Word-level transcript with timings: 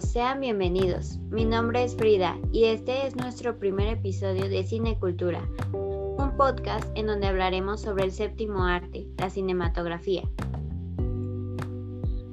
Sean 0.00 0.40
bienvenidos. 0.40 1.18
Mi 1.30 1.44
nombre 1.44 1.84
es 1.84 1.94
Frida 1.94 2.38
y 2.52 2.64
este 2.64 3.06
es 3.06 3.16
nuestro 3.16 3.58
primer 3.58 3.88
episodio 3.88 4.48
de 4.48 4.64
Cine 4.64 4.98
Cultura, 4.98 5.46
un 5.72 6.36
podcast 6.36 6.86
en 6.94 7.06
donde 7.06 7.26
hablaremos 7.26 7.82
sobre 7.82 8.04
el 8.04 8.12
séptimo 8.12 8.64
arte, 8.64 9.06
la 9.18 9.28
cinematografía. 9.28 10.22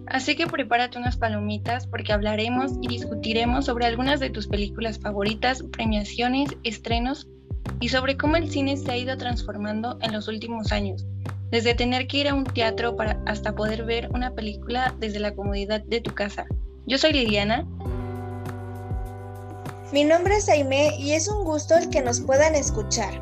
Así 0.08 0.36
que 0.36 0.48
prepárate 0.48 0.98
unas 0.98 1.18
palomitas 1.18 1.88
porque 1.88 2.14
hablaremos 2.14 2.72
y 2.82 2.88
discutiremos 2.88 3.66
sobre 3.66 3.86
algunas 3.86 4.22
de 4.22 4.30
tus 4.30 4.48
películas 4.48 5.00
favoritas, 5.00 5.62
premiaciones, 5.64 6.56
estrenos 6.64 7.28
y 7.82 7.90
sobre 7.90 8.16
cómo 8.16 8.38
el 8.38 8.50
cine 8.50 8.78
se 8.78 8.92
ha 8.92 8.98
ido 8.98 9.18
transformando 9.18 10.00
en 10.02 10.14
los 10.14 10.30
últimos 10.30 10.72
años 10.72 11.06
desde 11.52 11.76
tener 11.76 12.08
que 12.08 12.18
ir 12.18 12.28
a 12.28 12.34
un 12.34 12.44
teatro 12.44 12.96
para 12.96 13.22
hasta 13.26 13.56
poder 13.56 13.86
ver 13.86 14.10
una 14.14 14.34
película 14.34 14.96
desde 15.00 15.20
la 15.20 15.34
comodidad 15.34 15.82
de 15.84 16.02
tu 16.02 16.14
casa. 16.14 16.46
Yo 16.88 16.98
soy 16.98 17.12
Liliana. 17.12 17.68
Mi 19.92 20.06
nombre 20.06 20.38
es 20.38 20.48
Aime 20.48 20.96
y 20.98 21.12
es 21.12 21.28
un 21.28 21.44
gusto 21.44 21.76
el 21.76 21.90
que 21.90 22.02
nos 22.02 22.22
puedan 22.22 22.56
escuchar. 22.56 23.22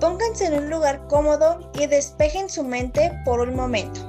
Pónganse 0.00 0.46
en 0.46 0.54
un 0.54 0.70
lugar 0.70 1.06
cómodo 1.06 1.70
y 1.78 1.88
despejen 1.88 2.48
su 2.48 2.64
mente 2.64 3.12
por 3.26 3.40
un 3.40 3.54
momento. 3.54 4.00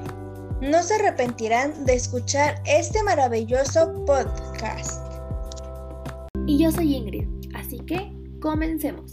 No 0.61 0.81
se 0.83 0.95
arrepentirán 0.95 1.85
de 1.85 1.95
escuchar 1.95 2.61
este 2.65 3.03
maravilloso 3.03 4.05
podcast. 4.05 5.05
Y 6.45 6.57
yo 6.57 6.71
soy 6.71 6.95
Ingrid, 6.95 7.27
así 7.55 7.79
que 7.79 8.09
comencemos. 8.39 9.11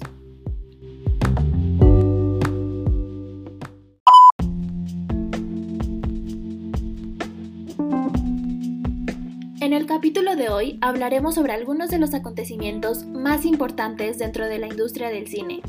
Capítulo 9.94 10.34
de 10.34 10.48
hoy 10.48 10.76
hablaremos 10.80 11.36
sobre 11.36 11.52
algunos 11.52 11.88
de 11.88 12.00
los 12.00 12.14
acontecimientos 12.14 13.04
más 13.04 13.44
importantes 13.44 14.18
dentro 14.18 14.48
de 14.48 14.58
la 14.58 14.66
industria 14.66 15.08
del 15.08 15.28
cine 15.28 15.62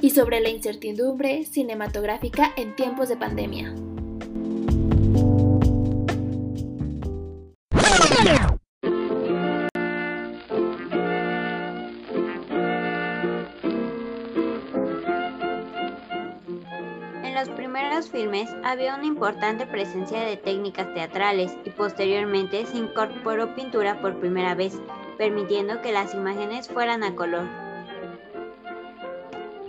y 0.00 0.10
sobre 0.10 0.38
la 0.38 0.50
incertidumbre 0.50 1.44
cinematográfica 1.46 2.52
en 2.56 2.76
tiempos 2.76 3.08
de 3.08 3.16
pandemia. 3.16 3.74
Había 18.62 18.94
una 18.94 19.06
importante 19.06 19.66
presencia 19.66 20.20
de 20.20 20.36
técnicas 20.36 20.92
teatrales 20.92 21.56
y 21.64 21.70
posteriormente 21.70 22.66
se 22.66 22.76
incorporó 22.76 23.54
pintura 23.54 24.00
por 24.02 24.20
primera 24.20 24.54
vez, 24.54 24.78
permitiendo 25.16 25.80
que 25.80 25.92
las 25.92 26.12
imágenes 26.12 26.68
fueran 26.68 27.04
a 27.04 27.14
color. 27.14 27.48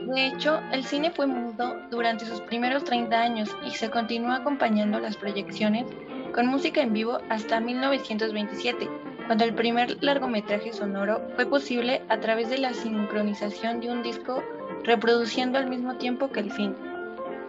De 0.02 0.28
hecho, 0.28 0.60
el 0.74 0.84
cine 0.84 1.12
fue 1.12 1.26
mudo 1.26 1.76
durante 1.90 2.26
sus 2.26 2.42
primeros 2.42 2.84
30 2.84 3.18
años 3.18 3.56
y 3.66 3.72
se 3.72 3.90
continuó 3.90 4.34
acompañando 4.34 5.00
las 5.00 5.16
proyecciones 5.16 5.86
con 6.34 6.48
música 6.48 6.82
en 6.82 6.92
vivo 6.92 7.20
hasta 7.30 7.62
1927, 7.62 8.90
cuando 9.28 9.46
el 9.46 9.56
primer 9.56 10.04
largometraje 10.04 10.74
sonoro 10.74 11.22
fue 11.36 11.46
posible 11.46 12.02
a 12.10 12.20
través 12.20 12.50
de 12.50 12.58
la 12.58 12.74
sincronización 12.74 13.80
de 13.80 13.90
un 13.90 14.04
disco 14.04 14.44
reproduciendo 14.84 15.58
al 15.58 15.70
mismo 15.70 15.96
tiempo 15.96 16.30
que 16.30 16.42
el 16.42 16.52
film. 16.52 16.93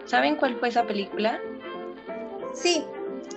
¿Saben 0.05 0.35
cuál 0.35 0.55
fue 0.59 0.69
esa 0.69 0.85
película? 0.85 1.39
Sí, 2.53 2.83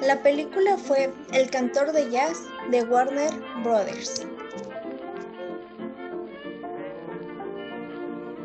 la 0.03 0.23
película 0.23 0.77
fue 0.77 1.11
El 1.33 1.51
cantor 1.51 1.93
de 1.93 2.11
jazz 2.11 2.47
de 2.71 2.83
Warner 2.85 3.33
Brothers. 3.65 4.27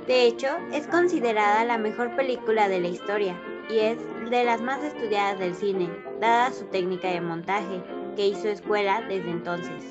De 0.07 0.25
hecho, 0.25 0.47
es 0.73 0.87
considerada 0.87 1.63
la 1.65 1.77
mejor 1.77 2.15
película 2.15 2.67
de 2.67 2.79
la 2.79 2.87
historia 2.87 3.39
y 3.69 3.79
es 3.79 3.97
de 4.29 4.43
las 4.43 4.61
más 4.61 4.83
estudiadas 4.83 5.39
del 5.39 5.55
cine, 5.55 5.89
dada 6.19 6.51
su 6.51 6.65
técnica 6.65 7.09
de 7.09 7.21
montaje, 7.21 7.83
que 8.15 8.27
hizo 8.27 8.47
escuela 8.47 9.01
desde 9.07 9.29
entonces. 9.29 9.83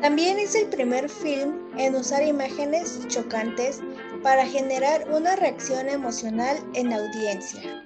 También 0.00 0.38
es 0.38 0.54
el 0.54 0.68
primer 0.68 1.08
film 1.08 1.54
en 1.76 1.94
usar 1.94 2.22
imágenes 2.22 3.06
chocantes 3.08 3.80
para 4.22 4.44
generar 4.44 5.06
una 5.10 5.34
reacción 5.36 5.88
emocional 5.88 6.58
en 6.74 6.90
la 6.90 6.96
audiencia. 6.96 7.84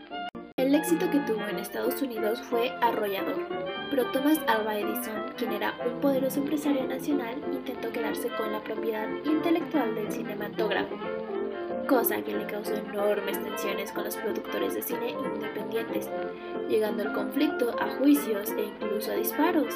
El 0.57 0.75
éxito 0.75 1.09
que 1.11 1.21
tuvo 1.21 1.47
en 1.47 1.59
Estados 1.59 2.01
Unidos 2.03 2.43
fue 2.51 2.71
arrollador, 2.83 3.47
pero 3.91 4.11
Thomas 4.11 4.41
Alva 4.49 4.77
Edison, 4.77 5.33
quien 5.37 5.53
era 5.53 5.75
un 5.87 6.01
poderoso 6.01 6.41
empresario 6.41 6.87
nacional, 6.89 7.37
intentó 7.53 7.93
quedarse 7.93 8.29
con 8.37 8.51
la 8.51 8.63
propiedad 8.65 9.07
intelectual 9.25 9.95
del 9.95 10.11
cinematógrafo, 10.11 10.97
cosa 11.89 12.21
que 12.23 12.35
le 12.35 12.47
causó 12.47 12.75
enormes 12.75 13.41
tensiones 13.43 13.93
con 13.93 14.05
los 14.05 14.17
productores 14.17 14.75
de 14.75 14.83
cine 14.83 15.11
independientes, 15.11 16.09
llegando 16.69 17.05
el 17.05 17.13
conflicto 17.13 17.77
a 17.81 17.95
juicios 17.99 18.51
e 18.53 18.65
incluso 18.65 19.13
a 19.13 19.17
disparos. 19.17 19.75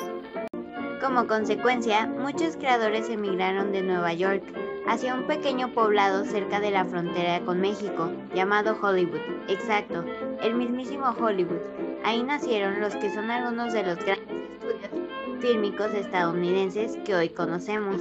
Como 1.00 1.28
consecuencia, 1.28 2.06
muchos 2.06 2.56
creadores 2.56 3.08
emigraron 3.08 3.70
de 3.70 3.82
Nueva 3.82 4.12
York 4.12 4.42
hacia 4.88 5.14
un 5.14 5.24
pequeño 5.24 5.74
poblado 5.74 6.24
cerca 6.24 6.60
de 6.60 6.70
la 6.70 6.84
frontera 6.84 7.40
con 7.44 7.60
México, 7.60 8.10
llamado 8.34 8.76
Hollywood. 8.80 9.20
Exacto, 9.46 10.02
el 10.42 10.54
mismísimo 10.54 11.14
Hollywood. 11.20 11.60
Ahí 12.04 12.22
nacieron 12.22 12.80
los 12.80 12.96
que 12.96 13.12
son 13.12 13.30
algunos 13.30 13.74
de 13.74 13.82
los 13.82 13.98
grandes 13.98 14.28
estudios 14.30 15.40
fílmicos 15.40 15.92
estadounidenses 15.92 16.96
que 17.04 17.14
hoy 17.14 17.28
conocemos, 17.28 18.00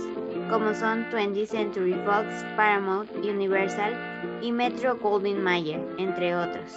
como 0.49 0.73
son 0.73 1.05
20th 1.11 1.47
Century 1.47 1.93
Fox, 2.05 2.25
Paramount, 2.55 3.11
Universal 3.17 4.39
y 4.41 4.53
Metro 4.53 4.97
Goldwyn 4.97 5.43
Mayer, 5.43 5.81
entre 5.97 6.35
otros. 6.35 6.73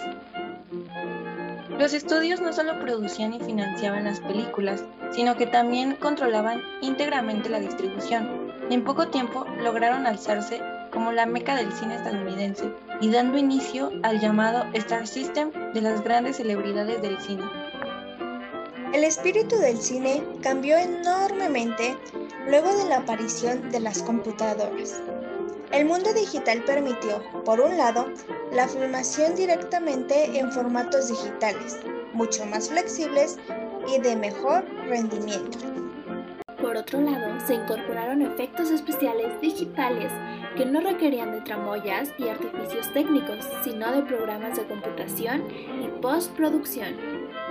Los 1.79 1.93
estudios 1.93 2.41
no 2.41 2.51
solo 2.51 2.79
producían 2.81 3.33
y 3.33 3.39
financiaban 3.39 4.03
las 4.03 4.19
películas, 4.19 4.83
sino 5.11 5.37
que 5.37 5.47
también 5.47 5.95
controlaban 5.95 6.61
íntegramente 6.81 7.49
la 7.49 7.59
distribución. 7.59 8.40
En 8.71 8.85
poco 8.85 9.09
tiempo 9.09 9.45
lograron 9.59 10.07
alzarse 10.07 10.61
como 10.93 11.11
la 11.11 11.25
meca 11.25 11.57
del 11.57 11.73
cine 11.73 11.95
estadounidense 11.95 12.71
y 13.01 13.11
dando 13.11 13.37
inicio 13.37 13.91
al 14.01 14.21
llamado 14.21 14.63
Star 14.71 15.05
System 15.07 15.51
de 15.73 15.81
las 15.81 16.01
grandes 16.01 16.37
celebridades 16.37 17.01
del 17.01 17.19
cine. 17.19 17.43
El 18.93 19.03
espíritu 19.03 19.57
del 19.57 19.77
cine 19.77 20.23
cambió 20.41 20.77
enormemente 20.77 21.97
luego 22.47 22.73
de 22.77 22.85
la 22.85 22.99
aparición 22.99 23.71
de 23.71 23.81
las 23.81 24.03
computadoras. 24.03 25.01
El 25.73 25.83
mundo 25.83 26.13
digital 26.13 26.63
permitió, 26.63 27.21
por 27.43 27.59
un 27.59 27.75
lado, 27.75 28.05
la 28.53 28.69
filmación 28.69 29.35
directamente 29.35 30.39
en 30.39 30.49
formatos 30.49 31.09
digitales, 31.09 31.77
mucho 32.13 32.45
más 32.45 32.69
flexibles 32.69 33.37
y 33.93 33.99
de 33.99 34.15
mejor 34.15 34.63
rendimiento. 34.87 35.59
Por 36.61 36.77
otro 36.77 37.01
lado, 37.01 37.39
se 37.45 37.55
incorporaron 37.55 38.21
efectos 38.21 38.69
especiales 38.69 39.41
digitales 39.41 40.11
que 40.55 40.65
no 40.65 40.79
requerían 40.79 41.31
de 41.31 41.41
tramoyas 41.41 42.13
y 42.19 42.27
artificios 42.27 42.93
técnicos, 42.93 43.39
sino 43.63 43.91
de 43.91 44.03
programas 44.03 44.57
de 44.57 44.65
computación 44.65 45.43
y 45.83 45.87
postproducción. 46.01 46.95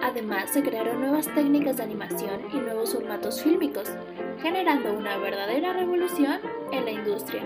Además, 0.02 0.50
se 0.50 0.62
crearon 0.62 1.00
nuevas 1.00 1.26
técnicas 1.34 1.78
de 1.78 1.82
animación 1.82 2.40
y 2.52 2.56
nuevos 2.58 2.94
formatos 2.94 3.42
fílmicos, 3.42 3.90
generando 4.40 4.94
una 4.94 5.18
verdadera 5.18 5.72
revolución 5.72 6.40
en 6.72 6.84
la 6.84 6.90
industria. 6.92 7.42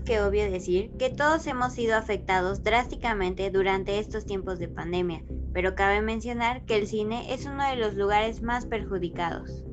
Que 0.00 0.22
obvio 0.22 0.50
decir 0.50 0.90
que 0.98 1.10
todos 1.10 1.46
hemos 1.46 1.74
sido 1.74 1.96
afectados 1.96 2.62
drásticamente 2.62 3.50
durante 3.50 3.98
estos 3.98 4.24
tiempos 4.24 4.58
de 4.58 4.68
pandemia, 4.68 5.24
pero 5.52 5.74
cabe 5.74 6.00
mencionar 6.00 6.64
que 6.64 6.76
el 6.76 6.86
cine 6.86 7.34
es 7.34 7.44
uno 7.44 7.68
de 7.68 7.76
los 7.76 7.94
lugares 7.94 8.42
más 8.42 8.66
perjudicados. 8.66 9.64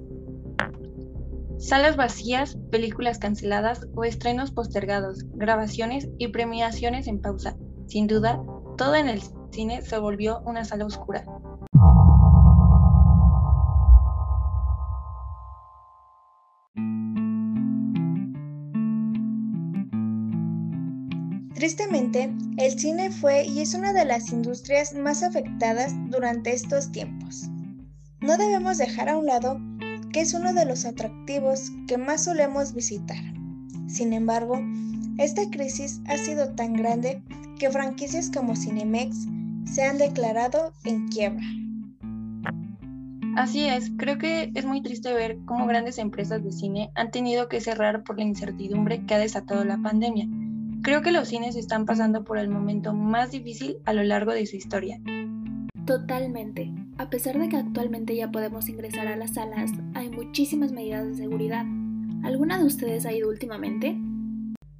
Salas 1.59 1.97
vacías, 1.97 2.57
películas 2.71 3.19
canceladas 3.19 3.87
o 3.95 4.03
estrenos 4.03 4.51
postergados, 4.51 5.25
grabaciones 5.33 6.09
y 6.17 6.29
premiaciones 6.29 7.07
en 7.07 7.21
pausa. 7.21 7.57
Sin 7.87 8.07
duda, 8.07 8.41
todo 8.77 8.95
en 8.95 9.09
el 9.09 9.21
cine 9.51 9.81
se 9.81 9.97
volvió 9.99 10.39
una 10.45 10.63
sala 10.63 10.85
oscura. 10.85 11.25
Tristemente, 21.59 22.33
el 22.55 22.79
cine 22.79 23.11
fue 23.11 23.43
y 23.43 23.59
es 23.59 23.73
una 23.73 23.91
de 23.91 24.05
las 24.05 24.31
industrias 24.31 24.93
más 24.93 25.23
afectadas 25.23 25.91
durante 26.09 26.53
estos 26.53 26.89
tiempos. 26.89 27.49
No 28.21 28.37
debemos 28.37 28.77
dejar 28.77 29.09
a 29.09 29.17
un 29.17 29.25
lado 29.25 29.59
que 30.13 30.21
es 30.21 30.33
uno 30.33 30.53
de 30.53 30.63
los 30.63 30.85
atractivos 30.85 31.69
que 31.85 31.97
más 31.97 32.23
solemos 32.23 32.73
visitar. 32.73 33.21
Sin 33.87 34.13
embargo, 34.13 34.57
Esta 35.17 35.41
crisis 35.49 35.99
ha 36.07 36.15
sido 36.15 36.55
tan 36.55 36.71
grande 36.71 37.21
que 37.59 37.69
franquicias 37.69 38.31
como 38.33 38.55
Cinemex 38.55 39.27
se 39.65 39.83
han 39.83 39.97
declarado 39.97 40.71
en 40.85 41.09
quiebra. 41.09 41.43
Así 43.35 43.65
es, 43.65 43.91
creo 43.97 44.17
que 44.17 44.49
es 44.55 44.63
muy 44.63 44.81
triste 44.81 45.13
ver 45.13 45.39
cómo 45.43 45.67
grandes 45.67 45.97
empresas 45.97 46.41
de 46.41 46.53
cine 46.53 46.89
han 46.95 47.11
tenido 47.11 47.49
que 47.49 47.59
cerrar 47.59 48.05
por 48.05 48.17
la 48.17 48.23
incertidumbre 48.23 49.05
que 49.05 49.13
ha 49.13 49.19
desatado 49.19 49.65
la 49.65 49.77
pandemia. 49.77 50.25
Creo 50.81 51.01
que 51.01 51.11
los 51.11 51.27
cines 51.27 51.57
están 51.57 51.85
pasando 51.85 52.23
por 52.23 52.37
el 52.37 52.47
momento 52.47 52.93
más 52.93 53.31
difícil 53.31 53.77
a 53.85 53.93
lo 53.93 54.01
largo 54.03 54.31
de 54.31 54.45
su 54.45 54.55
historia. 54.55 54.99
Totalmente. 55.85 56.71
A 56.97 57.09
pesar 57.09 57.37
de 57.37 57.49
que 57.49 57.57
actualmente 57.57 58.15
ya 58.15 58.31
podemos 58.31 58.69
ingresar 58.69 59.07
a 59.07 59.17
las 59.17 59.33
salas, 59.33 59.71
hay 59.93 60.09
muchísimas 60.09 60.71
medidas 60.71 61.05
de 61.07 61.15
seguridad. 61.15 61.65
¿Alguna 62.23 62.57
de 62.59 62.65
ustedes 62.65 63.05
ha 63.05 63.11
ido 63.11 63.29
últimamente? 63.29 63.97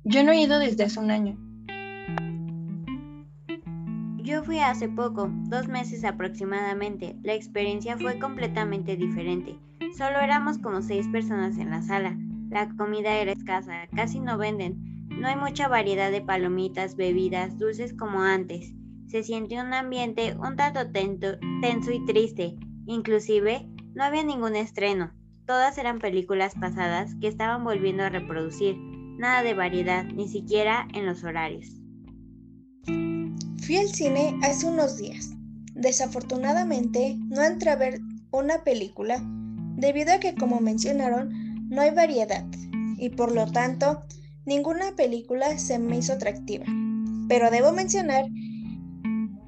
Yo 0.06 0.24
no 0.24 0.32
he 0.32 0.42
ido 0.42 0.58
desde 0.60 0.86
hace 0.86 1.00
un 1.00 1.12
año. 1.12 1.38
Yo 4.24 4.44
fui 4.44 4.60
hace 4.60 4.88
poco, 4.88 5.30
dos 5.50 5.68
meses 5.68 6.06
aproximadamente. 6.06 7.18
La 7.24 7.34
experiencia 7.34 7.98
fue 7.98 8.20
completamente 8.20 8.96
diferente. 8.96 9.58
Solo 9.98 10.20
éramos 10.20 10.60
como 10.60 10.82
seis 10.82 11.08
personas 11.10 11.58
en 11.58 11.72
la 11.72 11.82
sala. 11.82 12.18
La 12.50 12.70
comida 12.78 13.18
era 13.18 13.32
escasa, 13.32 13.88
casi 13.96 14.20
no 14.20 14.38
venden. 14.38 14.89
No 15.10 15.28
hay 15.28 15.36
mucha 15.36 15.68
variedad 15.68 16.12
de 16.12 16.22
palomitas, 16.22 16.96
bebidas, 16.96 17.58
dulces 17.58 17.94
como 17.94 18.22
antes. 18.22 18.74
Se 19.08 19.24
siente 19.24 19.60
un 19.60 19.74
ambiente 19.74 20.36
un 20.38 20.56
tanto 20.56 20.92
tenso 20.92 21.92
y 21.92 22.06
triste. 22.06 22.56
Inclusive, 22.86 23.68
no 23.94 24.04
había 24.04 24.24
ningún 24.24 24.56
estreno. 24.56 25.12
Todas 25.46 25.78
eran 25.78 26.00
películas 26.00 26.54
pasadas 26.60 27.16
que 27.20 27.28
estaban 27.28 27.64
volviendo 27.64 28.04
a 28.04 28.10
reproducir. 28.10 28.78
Nada 29.18 29.44
de 29.44 29.54
variedad, 29.54 30.06
ni 30.06 30.28
siquiera 30.28 30.88
en 30.94 31.06
los 31.06 31.24
horarios. 31.24 31.82
Fui 33.66 33.78
al 33.78 33.88
cine 33.90 34.40
hace 34.44 34.68
unos 34.68 34.98
días. 34.98 35.32
Desafortunadamente, 35.74 37.18
no 37.28 37.44
entré 37.44 37.72
a 37.72 37.76
ver 37.76 38.00
una 38.32 38.64
película 38.64 39.20
debido 39.76 40.14
a 40.14 40.20
que, 40.20 40.36
como 40.36 40.60
mencionaron, 40.60 41.68
no 41.70 41.82
hay 41.82 41.92
variedad 41.92 42.46
y 43.00 43.10
por 43.10 43.34
lo 43.34 43.50
tanto, 43.52 44.04
ninguna 44.50 44.96
película 44.98 45.58
se 45.58 45.80
me 45.80 45.98
hizo 45.98 46.12
atractiva. 46.12 46.66
Pero 47.30 47.50
debo 47.50 47.72
mencionar 47.72 48.26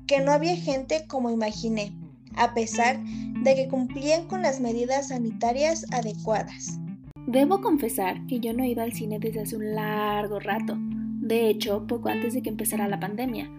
que 0.07 0.21
no 0.21 0.31
había 0.31 0.55
gente 0.55 1.05
como 1.07 1.29
imaginé, 1.29 1.91
a 2.35 2.53
pesar 2.53 3.03
de 3.43 3.55
que 3.55 3.67
cumplían 3.67 4.27
con 4.27 4.41
las 4.41 4.61
medidas 4.61 5.09
sanitarias 5.09 5.85
adecuadas. 5.91 6.79
Debo 7.27 7.59
confesar 7.59 8.25
que 8.27 8.39
yo 8.39 8.53
no 8.53 8.63
he 8.63 8.69
ido 8.69 8.81
al 8.81 8.93
cine 8.93 9.19
desde 9.19 9.41
hace 9.41 9.57
un 9.57 9.75
largo 9.75 10.39
rato, 10.39 10.77
de 10.77 11.49
hecho, 11.49 11.85
poco 11.85 12.07
antes 12.07 12.33
de 12.33 12.41
que 12.41 12.49
empezara 12.49 12.87
la 12.87 12.99
pandemia 12.99 13.51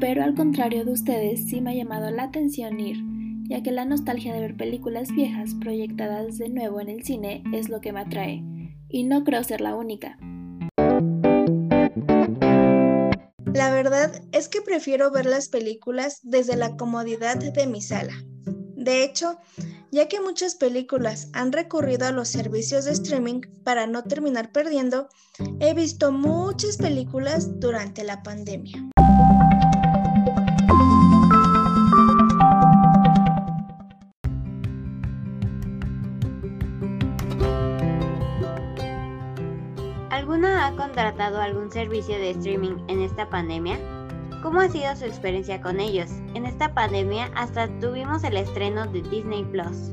pero 0.00 0.24
al 0.24 0.34
contrario 0.34 0.84
de 0.86 0.92
ustedes 0.92 1.46
sí 1.46 1.60
me 1.60 1.70
ha 1.70 1.74
llamado 1.74 2.10
la 2.10 2.24
atención 2.24 2.80
ir, 2.80 2.96
ya 3.48 3.62
que 3.62 3.70
la 3.70 3.84
nostalgia 3.84 4.32
de 4.32 4.40
ver 4.40 4.56
películas 4.56 5.12
viejas 5.12 5.54
proyectadas 5.54 6.38
de 6.38 6.48
nuevo 6.48 6.80
en 6.80 6.88
el 6.88 7.04
cine 7.04 7.44
es 7.52 7.68
lo 7.68 7.82
que 7.82 7.92
me 7.92 8.00
atrae, 8.00 8.42
y 8.88 9.04
no 9.04 9.24
creo 9.24 9.44
ser 9.44 9.60
la 9.60 9.76
única. 9.76 10.16
La 13.52 13.72
verdad 13.72 14.22
es 14.32 14.48
que 14.48 14.62
prefiero 14.62 15.10
ver 15.10 15.26
las 15.26 15.48
películas 15.48 16.20
desde 16.22 16.56
la 16.56 16.76
comodidad 16.76 17.36
de 17.36 17.66
mi 17.66 17.82
sala. 17.82 18.14
De 18.76 19.02
hecho, 19.04 19.38
ya 19.90 20.08
que 20.08 20.20
muchas 20.20 20.54
películas 20.54 21.28
han 21.32 21.52
recurrido 21.52 22.06
a 22.06 22.12
los 22.12 22.28
servicios 22.28 22.84
de 22.84 22.92
streaming 22.92 23.40
para 23.64 23.86
no 23.86 24.04
terminar 24.04 24.52
perdiendo, 24.52 25.08
he 25.58 25.74
visto 25.74 26.12
muchas 26.12 26.76
películas 26.76 27.60
durante 27.60 28.04
la 28.04 28.22
pandemia. 28.22 28.90
Contratado 41.00 41.40
algún 41.40 41.72
servicio 41.72 42.14
de 42.18 42.32
streaming 42.32 42.76
en 42.88 43.00
esta 43.00 43.26
pandemia? 43.30 43.78
¿Cómo 44.42 44.60
ha 44.60 44.68
sido 44.68 44.94
su 44.94 45.06
experiencia 45.06 45.58
con 45.62 45.80
ellos? 45.80 46.10
En 46.34 46.44
esta 46.44 46.74
pandemia 46.74 47.30
hasta 47.34 47.68
tuvimos 47.78 48.22
el 48.22 48.36
estreno 48.36 48.86
de 48.86 49.00
Disney 49.00 49.44
Plus. 49.44 49.92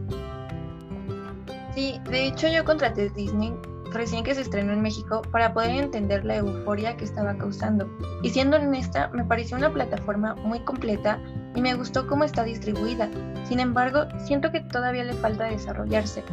Sí, 1.73 2.01
de 2.09 2.27
hecho 2.27 2.49
yo 2.49 2.65
contraté 2.65 3.09
Disney 3.11 3.53
recién 3.93 4.25
que 4.25 4.35
se 4.35 4.41
estrenó 4.41 4.73
en 4.73 4.81
México 4.81 5.21
para 5.31 5.53
poder 5.53 5.81
entender 5.81 6.25
la 6.25 6.35
euforia 6.35 6.97
que 6.97 7.05
estaba 7.05 7.37
causando. 7.37 7.89
Y 8.21 8.29
siendo 8.31 8.57
honesta, 8.57 9.09
me 9.13 9.23
pareció 9.23 9.55
una 9.55 9.71
plataforma 9.71 10.35
muy 10.35 10.59
completa 10.59 11.21
y 11.55 11.61
me 11.61 11.73
gustó 11.75 12.05
cómo 12.05 12.25
está 12.25 12.43
distribuida. 12.43 13.09
Sin 13.47 13.61
embargo, 13.61 14.07
siento 14.25 14.51
que 14.51 14.59
todavía 14.59 15.05
le 15.05 15.13
falta 15.13 15.45
desarrollarse. 15.45 16.25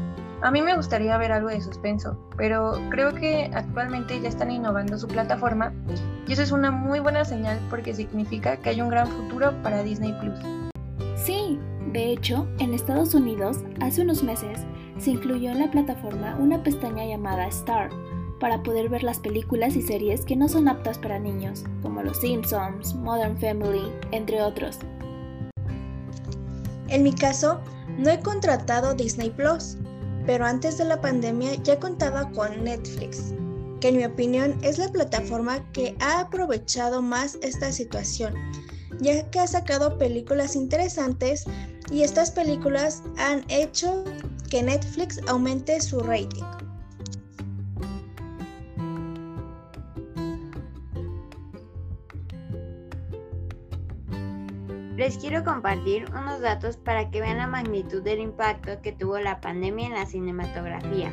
A 0.45 0.51
mí 0.51 0.61
me 0.61 0.77
gustaría 0.77 1.17
ver 1.17 1.33
algo 1.33 1.49
de 1.49 1.59
suspenso, 1.63 2.19
pero 2.37 2.79
creo 2.91 3.15
que 3.15 3.51
actualmente 3.55 4.21
ya 4.21 4.29
están 4.29 4.51
innovando 4.51 4.99
su 4.99 5.09
plataforma 5.09 5.73
y 6.29 6.35
eso 6.35 6.43
es 6.43 6.53
una 6.53 6.71
muy 6.71 7.01
buena 7.01 7.25
señal 7.25 7.59
porque 7.71 7.95
significa 7.95 8.59
que 8.59 8.69
hay 8.69 8.83
un 8.83 8.91
gran 8.91 9.09
futuro 9.09 9.55
para 9.63 9.83
Disney 9.83 10.13
Plus. 10.21 10.39
Sí, 11.17 11.59
de 11.95 12.13
hecho, 12.13 12.47
en 12.59 12.75
Estados 12.75 13.15
Unidos, 13.15 13.61
hace 13.81 14.03
unos 14.03 14.23
meses, 14.23 14.67
se 14.99 15.13
incluyó 15.13 15.51
en 15.51 15.61
la 15.61 15.71
plataforma 15.71 16.37
una 16.39 16.63
pestaña 16.63 17.07
llamada 17.07 17.47
Star 17.47 17.89
para 18.39 18.63
poder 18.63 18.91
ver 18.91 19.03
las 19.03 19.21
películas 19.21 19.77
y 19.77 19.81
series 19.81 20.27
que 20.27 20.37
no 20.37 20.51
son 20.51 20.69
aptas 20.69 20.99
para 20.99 21.19
niños, 21.19 21.65
como 21.81 22.03
Los 22.03 22.21
Simpsons, 22.21 22.95
Modern 22.97 23.39
Family, 23.39 23.91
entre 24.11 24.43
otros. 24.43 24.79
En 26.89 27.03
mi 27.03 27.15
caso, 27.15 27.63
no 27.97 28.11
he 28.11 28.21
contratado 28.21 28.93
Disney 28.93 29.31
Plus, 29.31 29.79
pero 30.27 30.47
antes 30.47 30.79
de 30.79 30.85
la 30.85 31.01
pandemia 31.01 31.55
ya 31.63 31.79
contaba 31.79 32.31
con 32.33 32.65
Netflix, 32.65 33.35
que 33.81 33.89
en 33.89 33.97
mi 33.99 34.05
opinión 34.05 34.59
es 34.63 34.79
la 34.79 34.89
plataforma 34.89 35.71
que 35.73 35.95
ha 36.01 36.21
aprovechado 36.21 37.03
más 37.03 37.39
esta 37.43 37.73
situación, 37.73 38.35
ya 39.01 39.29
que 39.31 39.41
ha 39.41 39.47
sacado 39.47 39.99
películas 39.99 40.57
interesantes 40.57 41.45
y 41.91 42.03
estas 42.03 42.31
películas 42.31 43.03
han 43.19 43.45
hecho 43.49 44.05
que 44.51 44.63
Netflix 44.63 45.21
aumente 45.27 45.81
su 45.81 46.01
rating. 46.01 46.64
Les 54.97 55.19
quiero 55.19 55.43
compartir 55.43 56.07
unos 56.11 56.41
datos 56.41 56.77
para 56.77 57.11
que 57.11 57.21
vean 57.21 57.39
la 57.39 57.49
magnitud 57.49 58.01
del 58.01 58.21
impacto 58.21 58.81
que 58.81 58.93
tuvo 58.93 59.19
la 59.19 59.41
pandemia 59.41 59.89
en 59.89 59.95
la 59.95 60.07
cinematografía. 60.07 61.11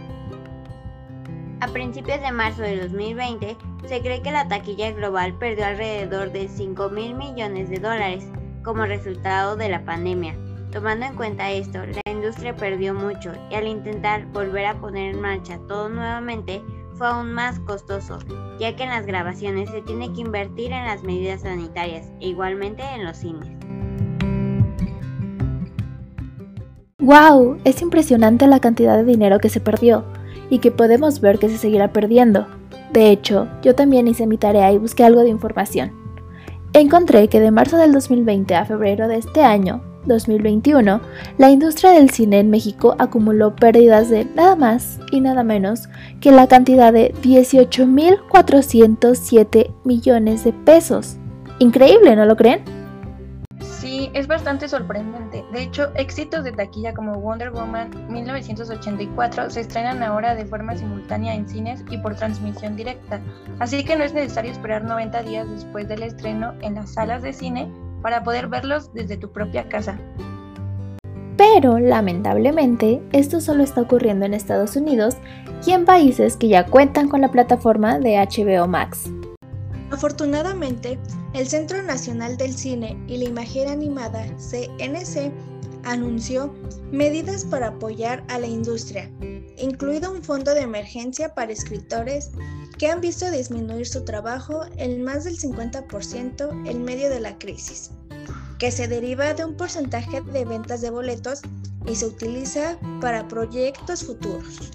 A 1.62 1.68
principios 1.68 2.22
de 2.22 2.32
marzo 2.32 2.62
de 2.62 2.80
2020, 2.80 3.58
se 3.88 4.02
cree 4.02 4.22
que 4.22 4.32
la 4.32 4.48
taquilla 4.48 4.92
global 4.92 5.36
perdió 5.40 5.66
alrededor 5.66 6.32
de 6.32 6.48
5 6.48 6.90
mil 6.90 7.16
millones 7.16 7.72
de 7.72 7.80
dólares 7.80 8.28
como 8.64 8.86
resultado 8.86 9.56
de 9.56 9.70
la 9.70 9.84
pandemia. 9.84 10.36
Tomando 10.72 11.08
en 11.08 11.16
cuenta 11.16 11.50
esto, 11.50 11.80
la 11.84 12.12
industria 12.12 12.56
perdió 12.56 12.94
mucho 12.94 13.34
y 13.50 13.56
al 13.56 13.68
intentar 13.68 14.28
volver 14.28 14.68
a 14.68 14.80
poner 14.80 15.16
en 15.16 15.22
marcha 15.22 15.60
todo 15.68 15.90
nuevamente 15.90 16.62
fue 16.94 17.08
aún 17.08 17.34
más 17.34 17.60
costoso, 17.62 18.20
ya 18.60 18.76
que 18.76 18.84
en 18.84 18.90
las 18.90 19.08
grabaciones 19.08 19.72
se 19.72 19.82
tiene 19.82 20.14
que 20.14 20.22
invertir 20.22 20.72
en 20.72 20.86
las 20.86 21.02
medidas 21.02 21.42
sanitarias 21.42 22.12
e 22.20 22.28
igualmente 22.28 22.84
en 22.84 23.06
los 23.06 23.18
cines. 23.18 23.50
¡Wow! 27.02 27.58
Es 27.64 27.82
impresionante 27.82 28.46
la 28.46 28.60
cantidad 28.60 28.96
de 28.96 29.04
dinero 29.04 29.40
que 29.40 29.50
se 29.50 29.60
perdió 29.60 30.04
y 30.52 30.60
que 30.60 30.70
podemos 30.70 31.20
ver 31.20 31.40
que 31.40 31.50
se 31.50 31.58
seguirá 31.58 31.92
perdiendo. 31.92 32.46
De 32.94 33.10
hecho, 33.10 33.48
yo 33.64 33.74
también 33.74 34.08
hice 34.08 34.28
mi 34.28 34.38
tarea 34.38 34.72
y 34.72 34.78
busqué 34.78 35.04
algo 35.04 35.22
de 35.22 35.30
información. 35.30 35.94
Encontré 36.74 37.28
que 37.28 37.40
de 37.40 37.50
marzo 37.50 37.78
del 37.78 37.92
2020 37.92 38.54
a 38.54 38.66
febrero 38.66 39.08
de 39.08 39.18
este 39.18 39.44
año, 39.44 39.82
2021, 40.06 41.02
la 41.40 41.50
industria 41.50 41.90
del 41.92 42.12
cine 42.12 42.38
en 42.40 42.52
México 42.52 42.96
acumuló 43.00 43.56
pérdidas 43.56 44.12
de 44.12 44.26
nada 44.36 44.56
más 44.56 45.00
y 45.12 45.22
nada 45.22 45.44
menos 45.44 45.90
que 46.20 46.32
la 46.32 46.46
cantidad 46.48 46.94
de 46.94 47.16
18.407 47.24 49.72
millones 49.86 50.44
de 50.44 50.54
pesos. 50.54 51.18
Increíble, 51.58 52.16
¿no 52.16 52.26
lo 52.26 52.36
creen? 52.36 52.81
Es 54.14 54.28
bastante 54.28 54.68
sorprendente. 54.68 55.46
De 55.54 55.64
hecho, 55.64 55.90
éxitos 55.96 56.44
de 56.44 56.52
taquilla 56.52 56.94
como 56.94 57.16
Wonder 57.16 57.52
Woman 57.52 57.90
1984 58.10 59.50
se 59.50 59.62
estrenan 59.62 60.04
ahora 60.04 60.36
de 60.36 60.46
forma 60.46 60.76
simultánea 60.76 61.34
en 61.34 61.48
cines 61.48 61.86
y 61.90 61.98
por 61.98 62.16
transmisión 62.16 62.76
directa, 62.76 63.22
así 63.60 63.86
que 63.86 63.96
no 63.96 64.04
es 64.04 64.14
necesario 64.14 64.52
esperar 64.52 64.84
90 64.84 65.24
días 65.24 65.50
después 65.50 65.88
del 65.88 66.04
estreno 66.04 66.54
en 66.62 66.76
las 66.76 66.94
salas 66.94 67.22
de 67.22 67.32
cine 67.32 67.72
para 68.02 68.24
poder 68.24 68.48
verlos 68.48 68.94
desde 68.94 69.16
tu 69.16 69.32
propia 69.32 69.70
casa. 69.70 69.98
Pero, 71.38 71.80
lamentablemente, 71.80 73.02
esto 73.14 73.40
solo 73.40 73.64
está 73.64 73.82
ocurriendo 73.82 74.26
en 74.26 74.34
Estados 74.34 74.76
Unidos 74.76 75.16
y 75.66 75.72
en 75.72 75.86
países 75.86 76.36
que 76.36 76.50
ya 76.50 76.66
cuentan 76.66 77.08
con 77.08 77.22
la 77.22 77.32
plataforma 77.32 77.98
de 77.98 78.18
HBO 78.18 78.68
Max. 78.68 79.10
Afortunadamente, 79.92 80.98
el 81.34 81.48
Centro 81.48 81.82
Nacional 81.84 82.38
del 82.38 82.56
Cine 82.56 82.98
y 83.08 83.18
la 83.18 83.26
Imagen 83.26 83.70
Animada, 83.70 84.26
CNC, 84.38 85.32
anunció 85.84 86.54
medidas 86.92 87.44
para 87.44 87.68
apoyar 87.68 88.24
a 88.30 88.40
la 88.40 88.48
industria, 88.48 89.12
incluido 89.58 90.12
un 90.12 90.24
fondo 90.24 90.54
de 90.54 90.62
emergencia 90.62 91.34
para 91.36 91.52
escritores 91.52 92.32
que 92.78 92.88
han 92.88 93.02
visto 93.02 93.30
disminuir 93.30 93.86
su 93.86 94.06
trabajo 94.06 94.62
en 94.78 95.04
más 95.04 95.26
del 95.26 95.38
50% 95.38 96.70
en 96.70 96.84
medio 96.84 97.10
de 97.10 97.20
la 97.20 97.38
crisis, 97.38 97.92
que 98.60 98.72
se 98.72 98.88
deriva 98.88 99.34
de 99.34 99.44
un 99.44 99.56
porcentaje 99.56 100.22
de 100.22 100.46
ventas 100.46 100.82
de 100.82 100.90
boletos 100.90 101.42
y 101.86 101.96
se 101.96 102.06
utiliza 102.06 102.78
para 103.02 103.28
proyectos 103.28 104.06
futuros. 104.06 104.72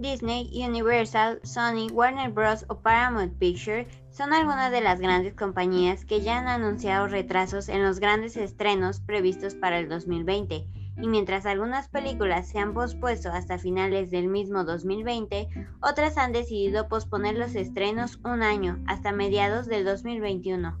Disney, 0.00 0.50
Universal, 0.54 1.40
Sony, 1.42 1.88
Warner 1.92 2.30
Bros. 2.30 2.64
o 2.68 2.80
Paramount 2.80 3.38
Pictures 3.38 3.86
son 4.10 4.32
algunas 4.32 4.72
de 4.72 4.80
las 4.80 4.98
grandes 4.98 5.34
compañías 5.34 6.06
que 6.06 6.22
ya 6.22 6.38
han 6.38 6.48
anunciado 6.48 7.06
retrasos 7.06 7.68
en 7.68 7.82
los 7.82 8.00
grandes 8.00 8.38
estrenos 8.38 9.00
previstos 9.00 9.54
para 9.54 9.78
el 9.78 9.90
2020. 9.90 10.66
Y 11.02 11.06
mientras 11.06 11.44
algunas 11.44 11.88
películas 11.88 12.48
se 12.48 12.58
han 12.58 12.72
pospuesto 12.72 13.28
hasta 13.30 13.58
finales 13.58 14.10
del 14.10 14.28
mismo 14.28 14.64
2020, 14.64 15.48
otras 15.82 16.16
han 16.16 16.32
decidido 16.32 16.88
posponer 16.88 17.36
los 17.36 17.54
estrenos 17.54 18.20
un 18.24 18.42
año, 18.42 18.82
hasta 18.86 19.12
mediados 19.12 19.66
del 19.66 19.84
2021. 19.84 20.78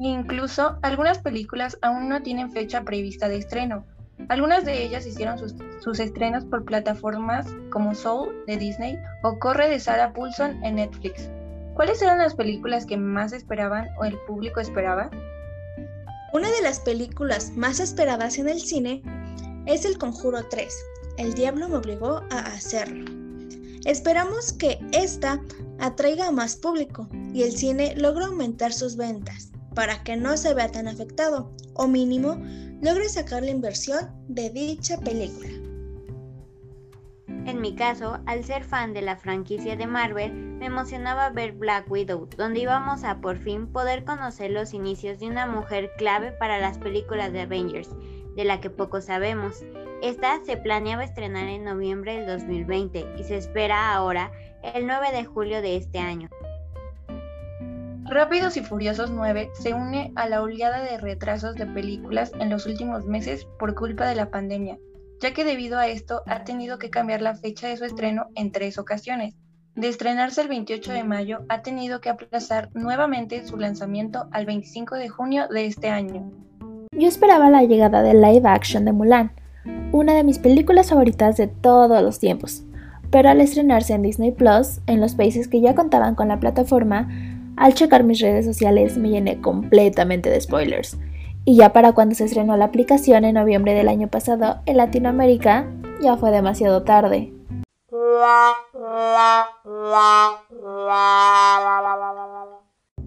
Incluso 0.00 0.78
algunas 0.82 1.18
películas 1.18 1.78
aún 1.80 2.10
no 2.10 2.22
tienen 2.22 2.52
fecha 2.52 2.84
prevista 2.84 3.28
de 3.28 3.38
estreno, 3.38 3.86
algunas 4.28 4.64
de 4.64 4.84
ellas 4.84 5.06
hicieron 5.06 5.38
sus, 5.38 6.00
estrenos 6.00 6.44
por 6.44 6.64
plataformas 6.64 7.46
como 7.70 7.94
Soul 7.94 8.44
de 8.46 8.56
Disney 8.58 8.98
o 9.22 9.38
Corre 9.38 9.68
de 9.68 9.80
Sarah 9.80 10.12
Paulson 10.12 10.62
en 10.64 10.76
Netflix. 10.76 11.30
¿Cuáles 11.74 12.02
eran 12.02 12.18
las 12.18 12.34
películas 12.34 12.84
que 12.84 12.96
más 12.96 13.32
esperaban 13.32 13.88
o 13.98 14.04
el 14.04 14.18
público 14.26 14.60
esperaba? 14.60 15.10
Una 16.34 16.50
de 16.50 16.62
las 16.62 16.80
películas 16.80 17.52
más 17.52 17.80
esperadas 17.80 18.38
en 18.38 18.48
el 18.48 18.60
cine 18.60 19.02
es 19.66 19.84
El 19.84 19.96
Conjuro 19.96 20.46
3. 20.48 20.74
El 21.16 21.34
diablo 21.34 21.68
me 21.68 21.76
obligó 21.76 22.22
a 22.30 22.40
hacerlo. 22.40 23.10
Esperamos 23.86 24.52
que 24.52 24.78
esta 24.92 25.40
atraiga 25.78 26.28
a 26.28 26.32
más 26.32 26.56
público 26.56 27.08
y 27.32 27.44
el 27.44 27.52
cine 27.52 27.94
logre 27.96 28.24
aumentar 28.24 28.72
sus 28.72 28.96
ventas 28.96 29.52
para 29.74 30.02
que 30.02 30.16
no 30.16 30.36
se 30.36 30.52
vea 30.52 30.70
tan 30.70 30.88
afectado 30.88 31.50
o 31.74 31.86
mínimo 31.86 32.42
logre 32.80 33.08
sacar 33.08 33.42
la 33.42 33.50
inversión 33.50 34.08
de 34.28 34.50
dicha 34.50 34.98
película. 34.98 35.48
En 37.46 37.60
mi 37.60 37.74
caso, 37.74 38.18
al 38.26 38.44
ser 38.44 38.62
fan 38.62 38.92
de 38.92 39.02
la 39.02 39.16
franquicia 39.16 39.74
de 39.74 39.86
Marvel, 39.86 40.32
me 40.32 40.66
emocionaba 40.66 41.30
ver 41.30 41.52
Black 41.52 41.90
Widow, 41.90 42.28
donde 42.36 42.60
íbamos 42.60 43.04
a 43.04 43.20
por 43.20 43.38
fin 43.38 43.66
poder 43.66 44.04
conocer 44.04 44.50
los 44.50 44.74
inicios 44.74 45.18
de 45.18 45.26
una 45.28 45.46
mujer 45.46 45.90
clave 45.96 46.32
para 46.32 46.60
las 46.60 46.78
películas 46.78 47.32
de 47.32 47.40
Avengers, 47.40 47.90
de 48.36 48.44
la 48.44 48.60
que 48.60 48.70
poco 48.70 49.00
sabemos. 49.00 49.64
Esta 50.02 50.38
se 50.44 50.56
planeaba 50.56 51.04
estrenar 51.04 51.48
en 51.48 51.64
noviembre 51.64 52.16
del 52.16 52.26
2020 52.26 53.14
y 53.18 53.24
se 53.24 53.38
espera 53.38 53.92
ahora 53.94 54.30
el 54.74 54.86
9 54.86 55.10
de 55.12 55.24
julio 55.24 55.62
de 55.62 55.76
este 55.76 55.98
año. 55.98 56.28
Rápidos 58.10 58.56
y 58.56 58.62
Furiosos 58.62 59.10
9 59.10 59.50
se 59.52 59.74
une 59.74 60.12
a 60.16 60.30
la 60.30 60.40
oleada 60.40 60.82
de 60.82 60.96
retrasos 60.96 61.56
de 61.56 61.66
películas 61.66 62.32
en 62.40 62.48
los 62.48 62.64
últimos 62.64 63.04
meses 63.04 63.46
por 63.58 63.74
culpa 63.74 64.08
de 64.08 64.14
la 64.14 64.30
pandemia, 64.30 64.78
ya 65.20 65.34
que 65.34 65.44
debido 65.44 65.78
a 65.78 65.88
esto 65.88 66.22
ha 66.26 66.44
tenido 66.44 66.78
que 66.78 66.88
cambiar 66.88 67.20
la 67.20 67.34
fecha 67.34 67.68
de 67.68 67.76
su 67.76 67.84
estreno 67.84 68.28
en 68.34 68.50
tres 68.50 68.78
ocasiones. 68.78 69.34
De 69.74 69.88
estrenarse 69.88 70.40
el 70.40 70.48
28 70.48 70.90
de 70.90 71.04
mayo, 71.04 71.40
ha 71.50 71.60
tenido 71.60 72.00
que 72.00 72.08
aplazar 72.08 72.70
nuevamente 72.72 73.46
su 73.46 73.58
lanzamiento 73.58 74.26
al 74.32 74.46
25 74.46 74.94
de 74.94 75.10
junio 75.10 75.46
de 75.48 75.66
este 75.66 75.90
año. 75.90 76.32
Yo 76.92 77.08
esperaba 77.08 77.50
la 77.50 77.64
llegada 77.64 78.02
del 78.02 78.22
live 78.22 78.48
action 78.48 78.86
de 78.86 78.92
Mulan, 78.92 79.32
una 79.92 80.14
de 80.14 80.24
mis 80.24 80.38
películas 80.38 80.88
favoritas 80.88 81.36
de 81.36 81.46
todos 81.46 82.02
los 82.02 82.18
tiempos, 82.18 82.64
pero 83.10 83.28
al 83.28 83.42
estrenarse 83.42 83.92
en 83.92 84.02
Disney 84.02 84.32
Plus, 84.32 84.80
en 84.86 85.00
los 85.00 85.14
países 85.14 85.46
que 85.46 85.60
ya 85.60 85.74
contaban 85.74 86.14
con 86.14 86.28
la 86.28 86.40
plataforma, 86.40 87.08
al 87.58 87.74
checar 87.74 88.04
mis 88.04 88.20
redes 88.20 88.44
sociales 88.44 88.96
me 88.96 89.10
llené 89.10 89.40
completamente 89.40 90.30
de 90.30 90.40
spoilers. 90.40 90.96
Y 91.44 91.56
ya 91.56 91.72
para 91.72 91.92
cuando 91.92 92.14
se 92.14 92.24
estrenó 92.24 92.56
la 92.56 92.66
aplicación 92.66 93.24
en 93.24 93.34
noviembre 93.34 93.74
del 93.74 93.88
año 93.88 94.08
pasado 94.08 94.58
en 94.66 94.76
Latinoamérica, 94.76 95.66
ya 96.00 96.16
fue 96.16 96.30
demasiado 96.30 96.82
tarde. 96.82 97.32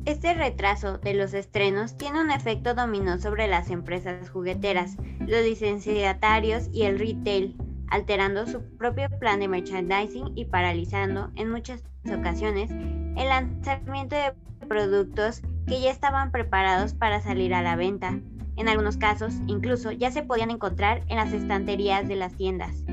Este 0.06 0.34
retraso 0.34 0.98
de 0.98 1.14
los 1.14 1.34
estrenos 1.34 1.96
tiene 1.98 2.22
un 2.22 2.32
efecto 2.32 2.74
dominó 2.74 3.20
sobre 3.20 3.48
las 3.48 3.70
empresas 3.70 4.30
jugueteras, 4.30 4.98
los 5.20 5.44
licenciatarios 5.44 6.68
y 6.74 6.84
el 6.84 6.98
retail, 6.98 7.56
alterando 7.92 8.48
su 8.48 8.62
propio 8.78 9.08
plan 9.20 9.40
de 9.40 9.48
merchandising 9.48 10.32
y 10.36 10.46
paralizando, 10.46 11.30
en 11.36 11.52
muchas 11.52 11.84
ocasiones, 12.06 12.72
el 12.72 13.28
lanzamiento 13.28 14.16
de 14.16 14.34
productos 14.68 15.42
que 15.68 15.82
ya 15.82 15.92
estaban 15.92 16.32
preparados 16.32 16.94
para 16.94 17.22
salir 17.22 17.54
a 17.54 17.62
la 17.62 17.76
venta. 17.76 18.18
En 18.56 18.70
algunos 18.70 18.98
casos, 18.98 19.36
incluso 19.48 19.92
ya 19.92 20.10
se 20.10 20.24
podían 20.24 20.52
encontrar 20.52 21.04
en 21.08 21.18
las 21.18 21.34
estanterías 21.34 22.08
de 22.08 22.16
las 22.16 22.36
tiendas, 22.36 22.84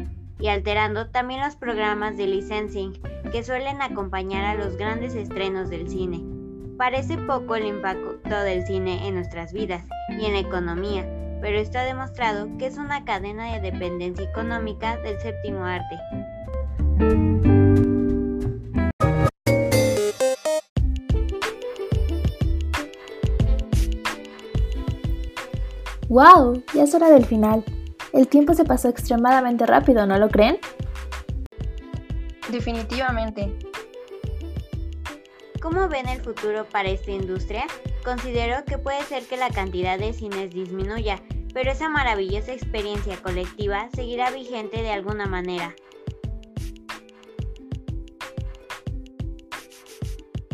y 0.40 0.48
alterando 0.48 1.10
también 1.10 1.40
los 1.40 1.56
programas 1.56 2.16
de 2.16 2.26
licensing 2.26 3.00
que 3.32 3.42
suelen 3.42 3.80
acompañar 3.82 4.44
a 4.44 4.54
los 4.54 4.76
grandes 4.76 5.14
estrenos 5.14 5.70
del 5.70 5.88
cine. 5.88 6.22
Parece 6.76 7.18
poco 7.18 7.56
el 7.56 7.66
impacto 7.66 8.40
del 8.42 8.64
cine 8.66 9.06
en 9.06 9.14
nuestras 9.14 9.52
vidas 9.52 9.84
y 10.10 10.26
en 10.26 10.32
la 10.32 10.38
economía, 10.38 11.17
pero 11.40 11.58
esto 11.58 11.78
ha 11.78 11.82
demostrado 11.82 12.48
que 12.58 12.66
es 12.66 12.78
una 12.78 13.04
cadena 13.04 13.52
de 13.54 13.70
dependencia 13.70 14.24
económica 14.24 14.96
del 14.98 15.20
séptimo 15.20 15.64
arte. 15.64 15.96
¡Wow! 26.08 26.62
Ya 26.74 26.84
es 26.84 26.94
hora 26.94 27.10
del 27.10 27.26
final. 27.26 27.62
El 28.12 28.28
tiempo 28.28 28.54
se 28.54 28.64
pasó 28.64 28.88
extremadamente 28.88 29.66
rápido, 29.66 30.06
¿no 30.06 30.18
lo 30.18 30.28
creen? 30.30 30.58
Definitivamente. 32.50 33.52
¿Cómo 35.60 35.86
ven 35.88 36.08
el 36.08 36.22
futuro 36.22 36.64
para 36.64 36.88
esta 36.88 37.10
industria? 37.10 37.66
Considero 38.08 38.64
que 38.64 38.78
puede 38.78 39.02
ser 39.02 39.24
que 39.24 39.36
la 39.36 39.50
cantidad 39.50 39.98
de 39.98 40.14
cines 40.14 40.50
disminuya, 40.50 41.20
pero 41.52 41.72
esa 41.72 41.90
maravillosa 41.90 42.54
experiencia 42.54 43.18
colectiva 43.18 43.90
seguirá 43.94 44.30
vigente 44.30 44.80
de 44.80 44.90
alguna 44.90 45.26
manera. 45.26 45.76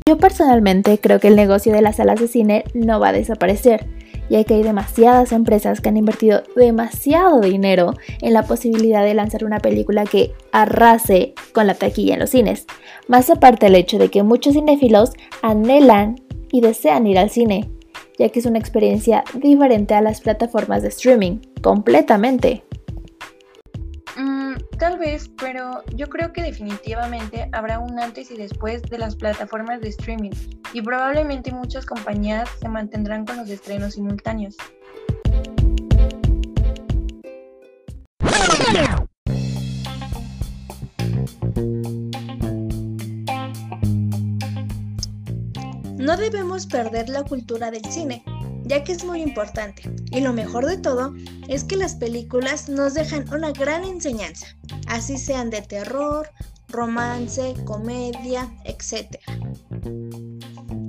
Yo 0.04 0.18
personalmente 0.18 0.99
creo 0.99 1.20
que 1.20 1.28
el 1.28 1.37
negocio 1.37 1.73
de 1.73 1.80
las 1.80 1.99
salas 1.99 2.18
de 2.18 2.26
cine 2.26 2.64
no 2.75 2.99
va 2.99 3.11
a 3.11 3.12
desaparecer 3.12 3.87
ya 4.28 4.42
que 4.44 4.54
hay 4.54 4.62
demasiadas 4.62 5.32
empresas 5.32 5.80
que 5.80 5.88
han 5.88 5.96
invertido 5.96 6.42
demasiado 6.56 7.40
dinero 7.40 7.94
en 8.20 8.32
la 8.32 8.44
posibilidad 8.44 9.04
de 9.04 9.14
lanzar 9.14 9.44
una 9.44 9.61
película 9.61 10.04
que 10.04 10.32
arrase 10.52 11.34
con 11.52 11.66
la 11.66 11.75
taquilla 11.75 12.14
en 12.14 12.20
los 12.20 12.30
cines. 12.30 12.66
Más 13.06 13.30
aparte 13.30 13.66
el 13.66 13.75
hecho 13.75 13.99
de 13.99 14.08
que 14.08 14.23
muchos 14.23 14.54
cinéfilos 14.54 15.12
anhelan 15.42 16.16
y 16.51 16.61
desean 16.61 17.07
ir 17.07 17.19
al 17.19 17.31
cine, 17.31 17.71
ya 18.19 18.29
que 18.29 18.39
es 18.39 18.47
una 18.47 18.59
experiencia 18.59 19.25
diferente 19.35 19.95
a 19.95 20.03
las 20.03 20.21
plataformas 20.21 20.83
de 20.83 20.89
streaming, 20.89 21.39
completamente. 21.63 22.65
Tal 24.79 24.99
vez, 24.99 25.31
pero 25.39 25.83
yo 25.95 26.09
creo 26.09 26.33
que 26.33 26.43
definitivamente 26.43 27.49
habrá 27.53 27.79
un 27.79 27.99
antes 27.99 28.31
y 28.31 28.37
después 28.37 28.83
de 28.83 28.99
las 28.99 29.15
plataformas 29.15 29.81
de 29.81 29.89
streaming 29.89 30.33
y 30.73 30.83
probablemente 30.83 31.53
muchas 31.53 31.87
compañías 31.87 32.49
se 32.61 32.69
mantendrán 32.69 33.25
con 33.25 33.37
los 33.37 33.49
estrenos 33.49 33.95
simultáneos. 33.95 34.57
No 46.14 46.21
debemos 46.21 46.66
perder 46.66 47.09
la 47.09 47.25
cultura 47.25 47.73
del 47.73 47.85
cine, 47.87 48.23
ya 48.62 48.85
que 48.85 48.92
es 48.92 49.04
muy 49.04 49.21
importante. 49.21 49.83
Y 50.12 50.21
lo 50.21 50.33
mejor 50.33 50.64
de 50.64 50.78
todo 50.78 51.12
es 51.49 51.64
que 51.64 51.76
las 51.76 51.97
películas 51.97 52.68
nos 52.68 52.94
dejan 52.94 53.28
una 53.35 53.50
gran 53.50 53.83
enseñanza, 53.83 54.47
así 54.87 55.18
sean 55.18 55.50
de 55.50 55.62
terror, 55.62 56.30
romance, 56.68 57.56
comedia, 57.64 58.49
etc. 58.64 59.16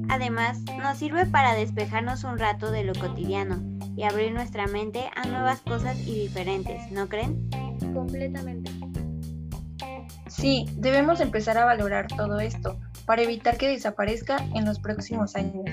Además, 0.09 0.59
nos 0.77 0.99
sirve 0.99 1.25
para 1.25 1.55
despejarnos 1.55 2.23
un 2.23 2.37
rato 2.37 2.69
de 2.69 2.83
lo 2.83 2.93
cotidiano 2.93 3.63
y 3.97 4.03
abrir 4.03 4.31
nuestra 4.31 4.67
mente 4.67 5.09
a 5.15 5.25
nuevas 5.25 5.59
cosas 5.61 5.97
y 6.05 6.19
diferentes, 6.19 6.91
¿no 6.91 7.09
creen? 7.09 7.49
Completamente. 7.95 8.69
Sí, 10.27 10.67
debemos 10.75 11.19
empezar 11.19 11.57
a 11.57 11.65
valorar 11.65 12.05
todo 12.15 12.39
esto 12.39 12.79
para 13.05 13.21
evitar 13.21 13.57
que 13.57 13.67
desaparezca 13.67 14.37
en 14.55 14.65
los 14.65 14.79
próximos 14.79 15.35
años. 15.35 15.65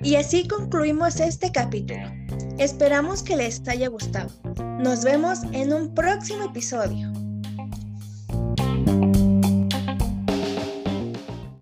Y 0.00 0.16
así 0.16 0.48
concluimos 0.48 1.20
este 1.20 1.52
capítulo. 1.52 2.10
Esperamos 2.58 3.22
que 3.22 3.36
les 3.36 3.66
haya 3.68 3.88
gustado. 3.88 4.30
Nos 4.78 5.04
vemos 5.04 5.40
en 5.52 5.72
un 5.72 5.94
próximo 5.94 6.44
episodio. 6.44 7.11